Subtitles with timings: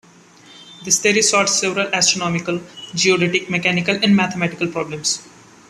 [0.83, 2.59] This theory solved several astronomical,
[2.95, 5.21] geodetic, mechanical and mathematical problems.